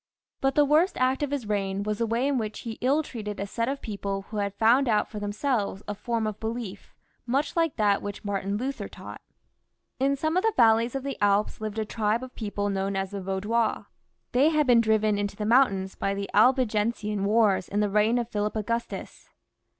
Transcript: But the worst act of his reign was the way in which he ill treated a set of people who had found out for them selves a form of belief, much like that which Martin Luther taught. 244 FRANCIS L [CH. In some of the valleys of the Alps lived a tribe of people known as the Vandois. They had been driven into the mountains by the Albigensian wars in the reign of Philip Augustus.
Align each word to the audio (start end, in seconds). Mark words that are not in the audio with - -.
But 0.39 0.55
the 0.55 0.65
worst 0.65 0.97
act 0.97 1.21
of 1.21 1.29
his 1.29 1.45
reign 1.45 1.83
was 1.83 1.99
the 1.99 2.07
way 2.07 2.27
in 2.27 2.39
which 2.39 2.61
he 2.61 2.79
ill 2.81 3.03
treated 3.03 3.39
a 3.39 3.45
set 3.45 3.69
of 3.69 3.83
people 3.83 4.23
who 4.31 4.37
had 4.37 4.55
found 4.55 4.87
out 4.89 5.07
for 5.11 5.19
them 5.19 5.31
selves 5.31 5.83
a 5.87 5.93
form 5.93 6.25
of 6.25 6.39
belief, 6.39 6.95
much 7.27 7.55
like 7.55 7.75
that 7.75 8.01
which 8.01 8.25
Martin 8.25 8.57
Luther 8.57 8.87
taught. 8.89 9.21
244 9.99 9.99
FRANCIS 9.99 10.01
L 10.01 10.07
[CH. 10.07 10.09
In 10.09 10.15
some 10.15 10.37
of 10.37 10.43
the 10.43 10.57
valleys 10.57 10.95
of 10.95 11.03
the 11.03 11.23
Alps 11.23 11.61
lived 11.61 11.77
a 11.77 11.85
tribe 11.85 12.23
of 12.23 12.33
people 12.33 12.69
known 12.71 12.95
as 12.95 13.11
the 13.11 13.21
Vandois. 13.21 13.85
They 14.31 14.49
had 14.49 14.65
been 14.65 14.81
driven 14.81 15.19
into 15.19 15.35
the 15.35 15.45
mountains 15.45 15.93
by 15.93 16.15
the 16.15 16.31
Albigensian 16.33 17.23
wars 17.23 17.69
in 17.69 17.79
the 17.79 17.87
reign 17.91 18.17
of 18.17 18.27
Philip 18.27 18.55
Augustus. 18.55 19.29